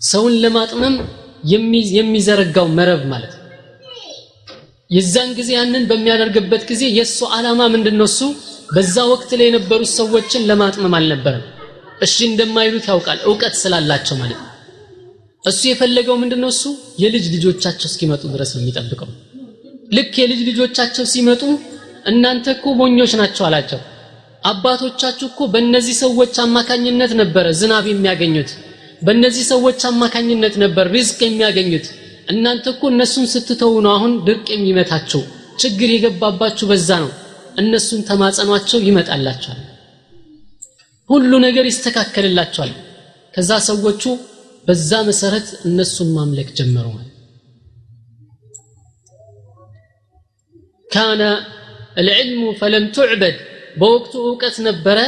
ሰውን 0.00 0.34
ለማጥመም 0.44 0.94
የሚዘረጋው 1.96 2.68
መረብ 2.78 3.02
ማለት 3.12 3.32
ነው። 3.34 3.42
የዛን 4.90 5.30
ጊዜ 5.38 5.50
ያንን 5.56 5.84
በሚያደርግበት 5.90 6.62
ጊዜ 6.70 6.82
የእሱ 6.96 7.18
ዓላማ 7.36 7.60
ምንድን 7.74 7.96
ነው 8.00 8.06
እሱ 8.10 8.20
በዛ 8.74 8.96
ወቅት 9.12 9.30
ላይ 9.38 9.46
የነበሩት 9.48 9.90
ሰዎችን 9.98 10.46
ለማጥመም 10.50 10.94
አልነበረም። 10.98 11.44
እሺ 12.02 12.16
እንደማይሉት 12.28 12.86
ያውቃል 12.90 13.18
እውቀት 13.26 13.54
ስላላቸው 13.60 14.16
ማለት 14.16 14.38
ነው። 14.40 14.50
እሱ 15.44 15.60
የፈለገው 15.68 16.16
ምንድን 16.22 16.40
ነው 16.44 16.50
እሱ 16.54 16.64
የልጅ 17.02 17.24
ልጆቻቸው 17.34 17.88
እስኪመጡ 17.90 18.22
ድረስ 18.34 18.50
ነው 18.56 18.62
የሚጠብቀው። 18.62 19.10
ልክ 19.92 20.14
የልጅ 20.22 20.40
ልጆቻቸው 20.50 21.04
ሲመጡ 21.12 21.42
እናንተ 22.04 22.46
እኮ 22.54 22.74
ሞኞች 22.80 23.12
ናቸው 23.20 23.44
አላቸው። 23.48 23.80
አባቶቻችሁ 24.44 25.26
እኮ 25.30 25.40
በእነዚህ 25.52 25.96
ሰዎች 26.02 26.34
አማካኝነት 26.44 27.12
ነበረ 27.20 27.46
ዝናብ 27.60 27.84
የሚያገኙት። 27.90 28.50
በእነዚህ 29.02 29.44
ሰዎች 29.52 29.80
አማካኝነት 29.90 30.54
ነበር 30.64 30.86
ሪዝቅ 30.94 31.20
የሚያገኙት። 31.24 31.86
እናንተ 32.28 32.64
እኮ 32.74 32.82
እነሱን 32.92 33.26
ስትተው 33.32 33.72
ነው 33.84 33.92
አሁን 33.96 34.12
ድርቅ 34.26 34.46
የሚመታቸው። 34.52 35.22
ችግር 35.58 35.88
የገባባችሁ 35.92 36.66
በዛ 36.70 36.90
ነው። 37.04 37.10
እነሱን 37.58 38.00
ተማጸኗቸው 38.08 38.78
ይመጣላቸዋል። 38.86 39.60
ሁሉ 41.10 41.32
ነገር 41.46 41.64
ይስተካከልላቸዋል። 41.68 42.72
ከዛ 43.34 43.50
ሰዎቹ 43.68 44.02
በዛ 44.66 44.90
መሰረት 45.08 45.48
እነሱን 45.66 46.08
ማምለክ 46.16 46.48
ጀመረዋል 46.58 47.08
ካነ 50.88 51.22
العلم 51.97 52.41
فلم 52.59 52.85
تعبد 52.97 53.35
በወቅቱ 53.79 54.13
እውቀት 54.27 54.55
ነበረ 54.67 54.99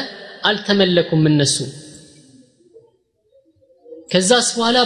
አልተመለኩም 0.50 1.24
እነሱ 1.30 1.56
ከዛስ 4.12 4.48
በኋላ 4.56 4.78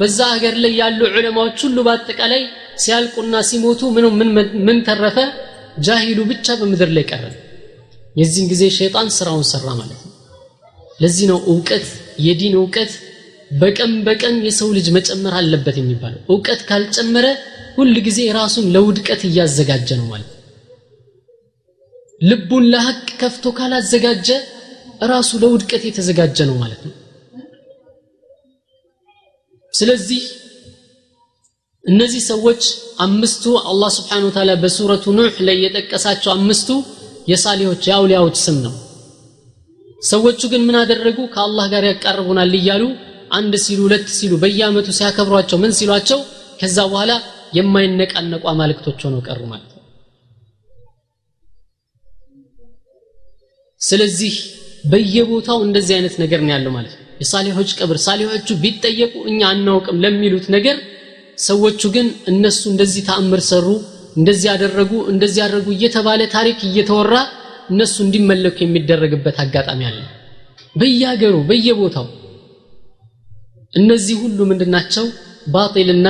በዛ 0.00 0.18
ሀገር 0.34 0.54
ላይ 0.64 0.72
ያሉ 0.80 1.00
ዑለማዎች 1.10 1.58
ሁሉ 1.66 1.78
በአጠቃላይ 1.86 2.42
ሲያልቁና 2.82 3.34
ሲሞቱ 3.48 3.80
ምን 4.66 4.78
ተረፈ 4.88 5.18
ጃሂሉ 5.86 6.20
ብቻ 6.30 6.56
በምድር 6.60 6.90
ላይ 6.96 7.04
ቀረ 7.10 7.24
የዚህን 8.16 8.48
ጊዜ 8.52 8.62
ሸይጣን 8.78 9.08
ስራውን 9.18 9.46
ሰራ 9.52 9.66
ማለት 9.80 10.00
ነው 10.00 10.12
ለዚህ 11.00 11.26
ነው 11.32 11.38
እውቀት 11.52 11.86
የዲን 12.26 12.54
እውቀት 12.60 12.92
በቀን 13.60 13.92
በቀን 14.06 14.36
የሰው 14.48 14.68
ልጅ 14.76 14.86
መጨመር 14.96 15.34
አለበት 15.40 15.76
የሚባለው 15.80 16.20
እውቀት 16.32 16.60
ካልጨመረ 16.68 17.26
ሁል 17.78 17.94
ጊዜ 18.06 18.20
ራሱን 18.40 18.66
ለውድቀት 18.74 19.22
እያዘጋጀ 19.28 19.90
ነው 20.00 20.06
ማለት 20.12 20.30
ልቡን 22.21 22.63
ለሐቅ 22.73 23.07
ከፍቶ 23.21 23.45
ካላዘጋጀ 23.57 24.27
ራሱ 25.11 25.29
ለውድቀት 25.41 25.83
የተዘጋጀ 25.87 26.37
ነው 26.49 26.55
ማለት 26.61 26.81
ነው። 26.87 26.93
ስለዚህ 29.73 30.21
እነዚህ 31.85 32.21
ሰዎች 32.31 32.61
አምስቱ 32.99 33.43
አላህ 33.69 33.89
ስብሓን 33.97 34.25
ወተዓላ 34.27 34.51
በሱረቱ 34.63 35.13
ኑሕ 35.17 35.35
ላይ 35.47 35.57
የጠቀሳቸው 35.63 36.31
አምስቱ 36.33 36.69
የሳሊሆች 37.31 37.83
የአውሊያዎች 37.89 38.37
ስም 38.45 38.57
ነው። 38.65 38.73
ሰዎቹ 40.03 40.41
ግን 40.51 40.61
ምን 40.67 40.75
አደረጉ? 40.81 41.19
ከአላህ 41.33 41.65
ጋር 41.73 41.83
ያቃርቡናል 41.89 42.51
እያሉ 42.59 42.83
አንድ 43.31 43.53
ሲሉ 43.63 43.79
ሁለት 43.87 44.07
ሲሉ 44.17 44.33
በየአመቱ 44.43 44.87
ሲያከብሯቸው 44.97 45.57
ምን 45.63 45.71
ሲሏቸው 45.79 46.19
ከዛ 46.61 46.77
በኋላ 46.91 47.11
የማይነቃነቁ 47.57 48.43
አማልክቶች 48.51 49.01
ሆነው 49.05 49.21
ቀሩ 49.27 49.41
ማለት 49.51 49.71
ስለዚህ 53.81 54.33
በየቦታው 54.83 55.59
እንደዚህ 55.67 55.93
አይነት 55.97 56.15
ነገር 56.23 56.39
ነው 56.45 56.51
ያለው 56.55 56.71
ማለት 56.77 56.93
ነው። 56.93 57.03
የሳሊሖች 57.21 57.69
ቀብር 57.79 57.97
ሳሊሖቹ 58.05 58.47
ቢጠየቁ 58.63 59.13
እኛ 59.31 59.39
አናውቅም 59.51 60.01
ለሚሉት 60.03 60.45
ነገር 60.55 60.77
ሰዎቹ 61.39 61.81
ግን 61.95 62.07
እነሱ 62.31 62.61
እንደዚህ 62.73 63.01
ተአምር 63.09 63.41
ሰሩ 63.49 63.67
እንደዚህ 64.17 64.47
ያደረጉ 64.51 64.91
እንደዚህ 65.11 65.39
ያደረጉ 65.43 65.67
እየተባለ 65.75 66.21
ታሪክ 66.35 66.59
እየተወራ 66.69 67.15
እነሱ 67.69 67.95
እንዲመለኩ 68.05 68.57
የሚደረግበት 68.63 69.37
አጋጣሚ 69.43 69.81
አለ። 69.89 69.99
በየሀገሩ 70.75 71.35
በየቦታው 71.49 72.07
እነዚህ 73.73 74.15
ሁሉ 74.23 74.39
ምንድናቸው 74.51 75.05
ባጢልና 75.47 76.07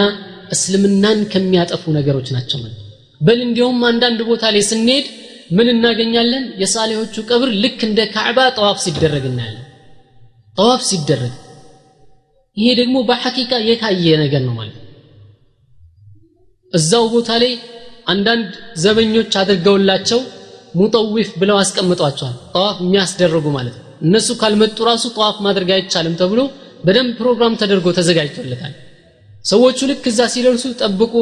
እስልምናን 0.52 1.20
ከሚያጠፉ 1.32 1.84
ነገሮች 1.98 2.28
ናቸው 2.36 2.58
ማለት 2.64 2.82
በል 3.22 3.40
እንዲያውም 3.46 3.82
አንዳንድ 3.90 4.20
ቦታ 4.30 4.44
ላይ 4.56 4.64
ስንሄድ 4.70 5.06
ምን 5.50 5.68
እናገኛለን? 5.74 6.46
የሳሌዎቹ 6.62 7.16
ቀብር 7.30 7.50
ልክ 7.64 7.80
እንደ 7.88 8.00
ካዕባ 8.14 8.40
ጠዋፍ 8.58 8.78
ሲደረግ 8.86 9.24
እናያለን። 9.30 9.64
ጠዋፍ 10.58 10.82
ሲደረግ። 10.90 11.34
ይሄ 12.58 12.68
ደግሞ 12.80 12.98
በሐቂቃ 13.10 13.52
የታየ 13.68 14.06
ነገር 14.24 14.42
ነው 14.48 14.54
ማለት 14.60 14.78
እዛው 16.74 17.06
ቦታ 17.14 17.30
ላይ 17.44 17.52
አንዳንድ 18.08 18.50
ዘበኞች 18.76 19.34
አድርገውላቸው 19.42 20.20
ሙጠዊፍ 20.76 21.30
ብለው 21.42 21.58
አስቀምጧቸዋል። 21.62 22.36
ጠዋፍ 22.54 22.78
የሚያስደርጉ 22.84 23.46
ማለት 23.58 23.76
ነው። 23.78 23.86
እነሱ 24.02 24.30
ካልመጡ 24.42 24.78
ራሱ 24.90 25.06
ጠዋፍ 25.16 25.38
ማድረግ 25.46 25.70
አይቻልም 25.76 26.16
ተብሎ 26.22 26.40
በደንብ 26.86 27.14
ፕሮግራም 27.20 27.54
ተደርጎ 27.62 27.88
ተዘጋጅቶለታል። 27.98 28.74
ሰዎቹ 29.46 29.80
ልክ 29.92 30.06
እዛ 30.12 30.22
ሲደርሱ 30.34 30.66
ጠብቁ 30.82 31.14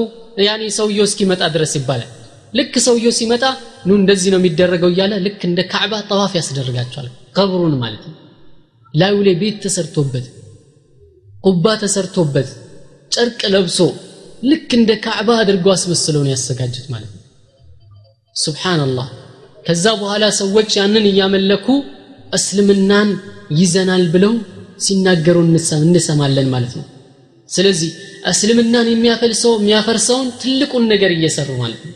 ያኔ 0.45 0.63
ሰውየው 0.77 1.05
እስኪመጣ 1.09 1.41
ድረስ 1.55 1.73
ይባላል 1.79 2.09
ልክ 2.55 2.73
ሰውየው 2.85 3.13
ሲመጣ 3.17 3.43
ኑ 3.87 3.97
እንደዚህ 3.99 4.29
ነው 4.33 4.39
የሚደረገው 4.41 4.89
እያለ 4.93 5.13
ልክ 5.25 5.41
እንደ 5.49 5.61
ካዕባ 5.71 5.93
ጠዋፍ 6.09 6.33
ያስደርጋቸዋል 6.39 7.07
ቀብሩን 7.37 7.75
ማለት 7.83 8.03
ነው። 8.09 8.15
ላዩ 8.93 9.15
ላይ 9.27 9.35
ቤት 9.41 9.57
ተሰርቶበት 9.65 10.25
ቁባ 11.43 11.65
ተሰርቶበት 11.81 12.49
ጨርቅ 13.11 13.41
ለብሶ 13.53 13.79
ልክ 14.43 14.69
እንደ 14.77 14.91
ካዕባ 15.05 15.29
አድርገው 15.41 15.73
አስመስለውን 15.75 16.31
ያዘጋጁት 16.33 16.87
ማለት 16.93 17.11
ነው። 17.15 17.21
ሱብሓንላህ 18.35 19.07
ከዛ 19.65 19.85
በኋላ 20.01 20.25
ሰዎች 20.39 20.71
ያንን 20.79 21.05
እያመለኩ 21.11 21.67
እስልምናን 22.33 23.09
ይዘናል 23.59 24.03
ብለው 24.13 24.33
ሲናገሩ 24.85 25.37
እንሰማለን 25.85 26.47
ማለት 26.55 26.73
ነው። 26.79 26.85
ስለዚህ 27.49 27.91
እስልምናን 28.31 28.87
የሚያፈልሰው 28.91 29.53
የሚያፈርሰውን 29.57 30.27
ትልቁን 30.41 30.83
ነገር 30.93 31.11
እየሰሩ 31.15 31.49
ማለት 31.63 31.81
ነው 31.87 31.93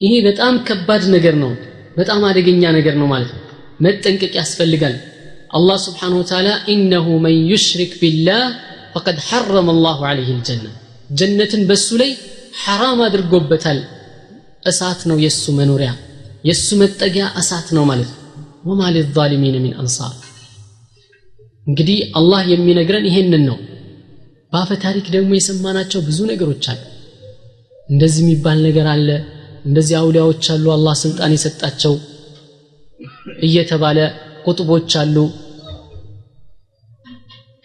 ይሄ 0.00 0.12
በጣም 0.26 0.54
ከባድ 0.66 1.02
ነገር 1.14 1.34
ነው። 1.42 1.50
በጣም 1.96 2.20
አደገኛ 2.28 2.62
ነገር 2.76 2.94
ነው 3.00 3.06
ማለት 3.06 3.30
ነው። 3.34 3.42
መጠንቀቅ 3.80 4.32
ያስፈልጋል። 4.38 4.94
አላህ 5.50 5.76
ስብሓን 5.86 6.14
ወተዓላ 6.18 6.48
ኢነሁ 6.72 7.06
መን 7.24 7.36
ዩሽሪክ 7.50 7.92
ቢላህ 8.02 8.42
ፈቀድ 8.94 9.18
ሐረመ 9.28 9.68
አላሁ 9.74 9.98
ዓለይህ 10.08 10.30
ልጀና። 10.36 10.66
ጀነትን 11.18 11.62
በሱ 11.68 11.88
ላይ 12.02 12.10
ሐራም 12.62 13.00
አድርጎበታል። 13.06 13.80
እሳት 14.66 15.00
ነው 15.10 15.18
የእሱ 15.24 15.44
መኖሪያ። 15.58 15.90
የእሱ 16.44 16.68
መጠጊያ 16.82 17.24
እሳት 17.40 17.68
ነው 17.76 17.84
ማለት 17.90 18.10
ነው። 18.12 18.18
ወማ 18.64 18.82
ሊዛሊሚን 18.94 19.56
ሚን 19.64 19.74
አንሳር። 19.80 20.14
እንግዲህ 21.66 21.98
አላህ 22.18 22.40
የሚነግረን 22.52 23.08
ይሄንን 23.10 23.44
ነው። 23.50 23.58
በአፈ 24.52 24.70
ታሪክ 24.84 25.06
ደግሞ 25.14 25.30
የሰማናቸው 25.36 26.00
ብዙ 26.08 26.18
ነገሮች 26.30 26.64
አሉ። 26.72 26.80
እንደዚህ 27.88 28.22
የሚባል 28.24 28.58
ነገር 28.68 28.86
አለ 28.94 29.08
እንደዚህ 29.64 29.96
አውሊያዎች 30.00 30.44
አሉ 30.54 30.66
አላህ 30.74 30.94
ስልጣን 31.02 31.34
የሰጣቸው 31.34 31.94
እየተባለ 33.46 33.98
ቁጥቦች 34.46 34.92
አሉ 35.00 35.16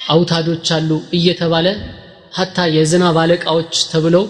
አውታዶች 0.09 0.67
አሉ 0.75 0.89
እየተባለ 1.17 1.67
ሀታ 2.33 2.65
የዝናብ 2.75 3.17
አለቃዎች 3.21 3.73
ተብለው 3.91 4.23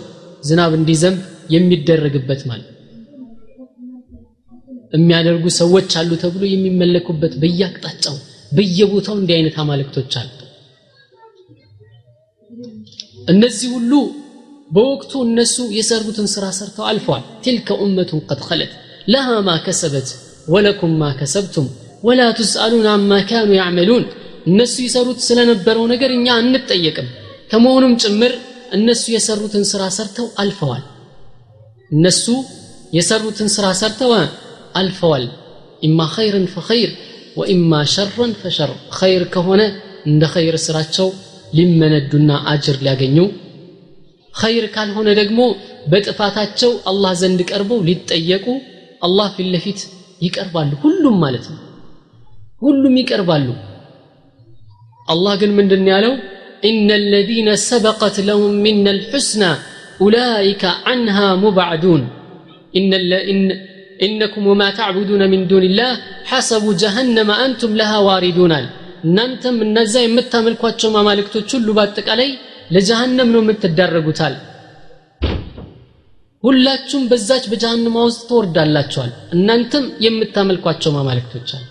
ዝናብ 0.43 0.73
እንዲዘንብ 0.77 1.19
የሚደረግበት 1.55 2.41
ማለት 2.49 2.71
የሚያደርጉ 4.93 5.45
ሰዎች 5.57 5.91
አሉ 5.99 6.11
ተብሎ 6.21 6.43
የሚመለኩበት 6.49 7.33
በየአቅጣጫው 7.41 8.15
በየቦታው 8.51 9.15
እንዲህ 9.19 9.35
አይነት 9.37 9.55
አማልክቶች 9.63 10.13
አሉ። 10.19 10.29
እነዚህ 13.27 13.67
ሁሉ 13.75 13.91
በወቅቱ 14.70 15.12
እነሱ 15.26 15.56
የሰሩትን 15.76 16.28
ስራ 16.34 16.44
ሰርተው 16.58 16.84
አልፈዋል 16.90 17.22
ትልከ 17.44 17.76
ኡመቱን 17.84 18.20
ቀድ 18.28 18.42
ኸለት 18.48 18.72
ለሃ 19.12 19.28
ማ 19.46 19.56
ከሰበት 19.64 20.08
ወለኩም 20.54 20.92
ማ 21.00 21.08
ከሰብቱም 21.20 21.66
ወላ 22.08 22.20
ትስአሉን 22.38 22.86
አማ 22.92 23.18
ካኑ 23.30 23.50
ያዕመሉን 23.58 24.04
እነሱ 24.50 24.74
ይሰሩት 24.86 25.18
ስለነበረው 25.26 25.84
ነገር 25.92 26.10
እኛ 26.14 26.28
አንጠየቅም 26.40 27.08
ከመሆኑም 27.50 27.94
ጭምር 28.02 28.32
እነሱ 28.76 29.04
የሰሩትን 29.14 29.64
ስራ 29.70 29.82
ሰርተው 29.96 30.26
አልፈዋል 30.42 30.82
እነሱ 31.90 32.24
የሰሩትን 32.96 33.48
ስራ 33.56 33.66
ሰርተው 33.80 34.12
አልፈዋል 34.80 35.24
ኢማ 35.82 36.00
ኸይርን 36.14 36.46
ፈኸይር 36.54 36.90
ወኢማ 37.40 37.72
ሸረን 37.92 38.32
ፈሸር 38.40 38.70
ኸይር 38.98 39.22
ከሆነ 39.34 39.62
እንደ 40.10 40.24
ኸይር 40.34 40.56
ስራቸው 40.66 41.08
ሊመነዱና 41.56 42.30
አጅር 42.52 42.76
ሊያገኙ 42.84 43.16
ኸይር 44.34 44.64
ካልሆነ 44.74 45.08
ደግሞ 45.20 45.40
በጥፋታቸው 45.92 46.72
አላህ 46.90 47.12
ዘንድ 47.22 47.40
ቀርበው 47.50 47.80
ሊጠየቁ 47.88 48.46
አላህ 49.06 49.28
ፊት 49.36 49.48
ለፊት 49.54 49.80
ይቀርባሉ 50.22 50.70
ሁሉም 50.84 51.16
ማለት 51.24 51.46
ነው 51.52 51.60
ሁሉም 52.62 52.94
ይቀርባሉ 53.02 53.48
አላህ 55.08 55.34
ግን 55.42 55.52
ምንድን 55.58 55.84
ያለው 55.92 56.14
إن 56.64 56.88
الذين 56.92 57.48
سبقت 57.70 58.16
لهم 58.20 58.52
منا 58.64 58.90
الحسنى 58.90 59.52
أولئك 60.00 60.62
عنها 60.86 61.28
مبعدون 61.36 62.02
إن, 62.76 62.90
إن 63.32 63.40
إنكم 64.02 64.42
وما 64.46 64.68
تعبدون 64.70 65.22
من 65.32 65.40
دون 65.46 65.62
الله 65.62 65.90
حسب 66.24 66.64
جهنم 66.76 67.28
أنتم 67.44 67.70
لها 67.76 67.98
واردون 68.06 68.54
እናንተም 69.06 69.56
እነዛ 69.66 69.94
የምታመልኳቸው 70.02 70.88
ማማልክቶች 70.94 71.50
ሁሉ 71.56 71.68
በአጠቃላይ 71.76 72.30
ለጀሃነም 72.69 73.29
ነው 73.33 73.41
የምትዳረጉታል። 73.43 74.35
ሁላችሁም 76.43 77.03
በዛች 77.11 77.43
በጀሃነማ 77.51 77.97
ውስጥ 78.07 78.21
ትወርዳላችኋል። 78.29 79.11
እናንተም 79.35 79.85
የምታመልኳቸው 80.05 80.91
ማማልክቶች 80.95 81.49
አሉ። 81.57 81.65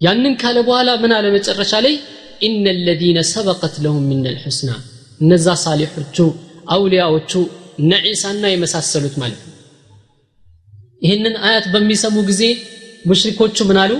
ያንን 0.00 0.34
ካለ 0.40 0.58
በኋላ 0.68 0.90
ምን 1.02 1.12
አለ 1.16 1.26
መጨረሻ 1.34 1.72
ላይ? 1.86 1.94
ኢነ 2.42 2.64
ለዚነ 2.86 3.18
ሰበቀት 3.32 3.74
ለሁም 3.84 4.04
ምን 4.10 4.22
ልሑስና 4.26 4.70
እነዛ 5.20 5.46
ሳሊሖቹ 5.64 6.16
አውሊያዎቹ 6.74 7.32
እነ 7.78 7.92
ዒሳና 8.06 8.44
የመሳሰሉት 8.52 9.14
ማለት 9.22 9.40
ነው። 9.42 9.56
ይህንን 11.02 11.34
አያት 11.46 11.66
በሚሰሙ 11.72 12.16
ጊዜ 12.30 12.42
ሙሽሪኮቹ 13.06 13.56
ምን 13.70 13.78
አሉ? 13.84 13.92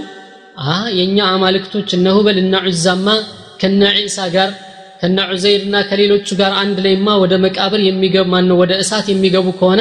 የእኛ 0.96 1.18
አማልክቶች 1.35 1.88
እነ 1.96 2.07
ሁበል 2.16 2.37
እና 2.42 2.55
ዑዛማ 2.66 3.07
ከነ 3.61 3.83
ዒሳ 3.98 4.18
ጋር 4.35 4.51
ከነ 5.03 5.19
ዑዘይርና 5.31 5.77
ከሌሎቹ 5.88 6.29
ጋር 6.41 6.53
አንድ 6.61 6.77
ላይማ 6.85 7.09
ወደ 7.23 7.35
መቃብር 7.45 7.81
የሚገቡ 7.87 8.27
ማነው? 8.33 8.57
ወደ 8.62 8.73
እሳት 8.83 9.07
የሚገቡ 9.12 9.47
ከሆነ 9.61 9.81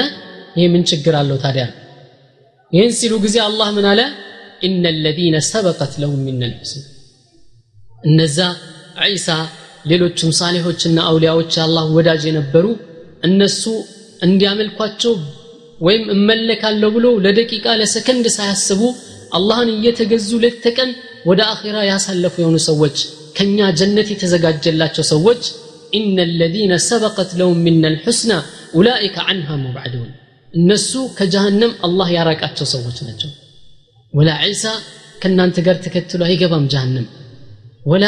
ይህ 0.58 0.68
ምን 0.74 0.84
ችግር 0.92 1.14
አለው 1.20 1.38
ታዲያ? 1.44 1.66
ይህን 2.74 2.92
ሲሉ 3.00 3.14
ጊዜ 3.26 3.36
አላህ 3.48 3.68
ምን 3.78 3.86
አለ? 3.92 4.02
ኢነ 4.62 4.86
ለዚነ 5.04 5.36
ሰበቀት 5.50 5.94
ለሁም 6.02 6.24
ልሑስና 6.42 6.84
እነዛ 8.04 8.38
ዒሳ 9.08 9.28
ሌሎቹም 9.92 10.32
ሳሌሖችና 10.40 10.98
አውሊያዎች 11.10 11.52
የአላህ 11.58 11.86
ወዳጅ 11.98 12.22
የነበሩ 12.30 12.66
እነሱ 13.24 13.64
እንዲያመልኳቸው 14.22 15.14
ወይም 15.80 16.04
እመለካለሁ 16.16 16.90
ብሎ 16.98 17.08
ለደቂቃ 17.26 17.66
ለሰከንድ 17.80 18.26
ሳያስቡ 18.36 18.82
አላህን 19.38 19.70
እየተገዙ 19.76 20.30
ሌት 20.44 20.58
ተቀን 20.66 20.92
ወደ 21.30 21.42
አኺራ 21.54 21.78
ያሳለፉ 21.90 22.36
የሆኑ 22.42 22.58
ሰዎች 22.70 22.98
ከኛ 23.36 23.70
ጀነት 23.80 24.08
የተዘጋጀላቸው 24.14 25.06
ሰዎች 25.12 25.44
ኢነ 25.94 26.18
ለዚነ 26.40 26.74
ሰበቀት 26.88 27.32
ለሁም 27.40 27.62
ሚና 27.66 27.86
ልሑስና 27.94 28.32
ኡላኢከ 28.76 29.18
አንሃ 29.32 29.58
ሙብዓዱን 29.64 30.10
እነሱ 30.54 30.92
ከጀሃነም 31.18 31.74
አላህ 31.86 32.08
ያራቃቸው 32.16 32.68
ሰዎች 32.74 32.98
ናቸው። 33.08 33.30
ወላ 34.14 34.30
ዒሳ 34.46 34.64
ከእናንተ 35.22 35.58
ጋር 35.66 35.78
ተከትሎ 35.86 36.22
አይገባም 36.28 36.66
ጀሃነም። 36.74 37.08
ወላ 37.86 38.06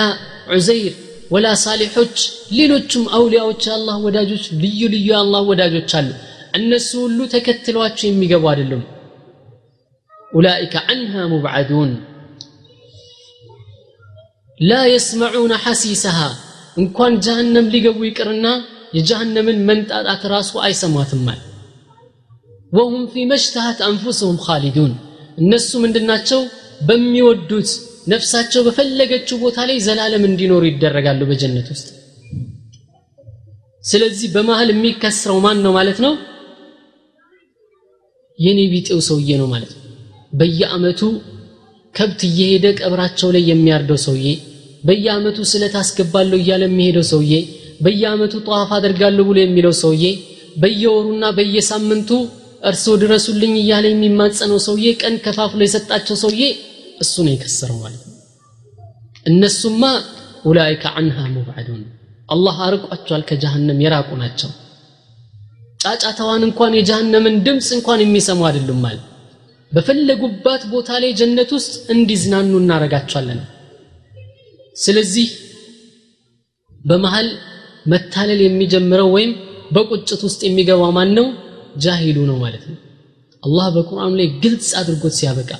ዑዘይር 0.56 0.94
ወላ 1.32 1.48
ሳሊሖች 1.62 2.18
ሌሎቹም 2.56 3.06
አውሊያዎች 3.18 3.62
የአላህ 3.68 3.98
ወዳጆች 4.06 4.46
ልዩ 4.64 4.82
ልዩ 4.94 5.08
የአላህ 5.12 5.44
ወዳጆች 5.52 5.92
አሉ። 6.00 6.10
እነሱ 6.54 6.90
ሁሉ 7.04 7.20
ተከትሏቸው 7.34 8.08
የሚገቡ 8.10 8.44
አይደሉም። 8.52 8.84
ኡላኢከ 10.32 10.76
ዐንሃ 10.88 11.24
ሙብዓዱን 11.32 11.92
ላ 14.60 14.82
የስመዑነ 14.88 15.54
ሐሲሰሃ 15.64 16.18
እንኳን 16.78 17.14
ጀሃነም 17.26 17.72
ሊገቡ 17.74 18.00
ይቅርና 18.08 18.48
የጀሃነምን 18.98 19.58
መንጣጣት 19.70 20.24
ራሱ 20.34 20.52
አይሰሟትማል 20.66 21.40
ወሁም 22.72 23.02
ፊ 23.12 23.24
መሽተሃት 23.32 23.80
አንፉስሁም 23.88 24.38
ኻሊዱን። 24.46 24.94
እነሱ 25.38 25.70
ምንድናቸው 25.84 26.42
በሚወዱት 26.88 27.70
ነፍሳቸው 28.08 28.62
በፈለገችው 28.68 29.38
ቦታ 29.44 29.58
ላይ 29.70 29.78
ዘላለም 29.80 30.24
እንዲኖሩ 30.30 30.64
ይደረጋሉ 30.70 31.22
በጀነት 31.30 31.68
ውስጥ። 31.74 31.88
ስለዚህ 33.84 34.28
በመሃል 34.36 34.70
የሚከስረው 34.74 35.38
ማን 35.46 35.58
ነው 35.66 35.72
ማለት 35.78 35.98
ነው? 36.06 36.14
የኔ 38.40 38.60
ቢጤው 38.74 39.00
ሰውዬ 39.08 39.32
ነው 39.42 39.48
ማለት 39.54 39.72
ነው። 39.76 39.82
በየአመቱ 40.34 41.02
ከብት 41.94 42.22
እየሄደ 42.28 42.66
ቀብራቸው 42.80 43.30
ላይ 43.36 43.44
የሚያርደው 43.50 44.00
ሰውዬ 44.06 44.28
በየአመቱ 44.84 45.38
ስለት 45.52 45.76
አስገባለሁ 45.82 46.38
እያለ 46.42 46.64
የሚሄደው 46.68 47.06
ሰውዬ 47.12 47.34
በየአመቱ 47.86 48.34
ጠዋፍ 48.46 48.72
አደርጋለሁ 48.78 49.24
ብሎ 49.30 49.38
የሚለው 49.42 49.74
ሰውዬ 49.82 50.06
በየወሩና 50.62 51.26
በየሳምንቱ 51.38 52.10
እርሶ 52.64 52.86
ድረሱልኝ 53.02 53.54
እያለ 53.62 53.86
የሚማጸነው 53.92 54.60
ሰውዬ 54.68 54.90
ቀን 55.02 55.16
ከፋፍሎ 55.26 55.62
የሰጣቸው 55.66 56.18
ሰውዬ 56.24 56.44
እሱ 57.04 57.16
ነው 57.26 57.32
የከሰረው 57.34 57.78
ማለት 57.84 58.04
እነሱማ 59.26 59.84
ኡላይከ 60.46 60.86
አንሃ 61.00 61.18
ሙብዓዱን 61.36 61.82
አላህ 62.30 62.58
አርቋቸዋል 62.68 63.24
ከጀሃነም 63.30 63.82
የራቁ 63.84 64.10
ናቸው። 64.22 64.52
ጫጫታዋን 65.80 66.44
እንኳን 66.48 66.78
የጀሃነምን 66.78 67.36
ድምፅ 67.46 67.68
እንኳን 67.78 68.02
የሚሰሙ 68.04 68.42
አይደሉም 68.50 68.80
ማለት 68.86 69.04
በፈለጉባት 69.74 70.64
ቦታ 70.74 70.90
ላይ 71.04 71.12
ጀነት 71.20 71.50
ውስጥ 71.58 71.74
እንዲዝናኑ 71.94 72.52
እናረጋቸዋለን 72.60 73.40
ስለዚህ 74.76 75.28
በመሃል 76.86 77.28
መታለል 77.86 78.40
የሚጀምረው 78.44 79.10
ወይም 79.16 79.32
በቁጭት 79.76 80.22
ውስጥ 80.28 80.42
የሚገባው 80.46 80.92
ማን 80.98 81.12
ነው 81.18 81.28
ጃሂሉ 81.84 82.18
ነው 82.30 82.38
ማለት 82.44 82.64
ነው። 82.70 82.78
አላህ 83.44 83.68
በቁርአኑ 83.76 84.12
ላይ 84.20 84.28
ግልጽ 84.44 84.70
አድርጎት 84.82 85.14
ሲያበቃ 85.20 85.52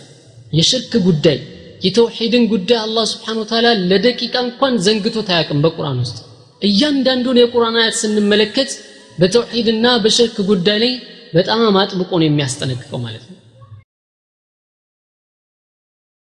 የሽርክ 0.52 0.94
ጉዳይ 1.08 1.38
የተውሒድን 1.82 2.44
ጉዳይ 2.54 2.80
አላህ 2.84 3.06
ስብሓን 3.12 3.40
ወተዓላ 3.42 3.70
ለደቂቃ 3.90 4.36
እንኳን 4.48 4.74
ዘንግቶት 4.86 5.30
አያውቅም 5.34 5.64
በቁርአን 5.66 5.98
ውስጥ። 6.04 6.20
እያንዳንዱን 6.62 7.40
የቁርአን 7.42 7.78
አያት 7.82 7.96
ስንመለከት 8.02 8.72
በተውሒድና 9.18 9.88
በሽርክ 10.06 10.38
ጉዳይ 10.52 10.78
ላይ 10.84 10.94
በጣም 11.34 11.78
አጥብቆ 11.82 12.12
ነው 12.22 12.28
የሚያስጠነቅቀው 12.28 13.00
ማለት 13.06 13.24
ነው 13.30 13.38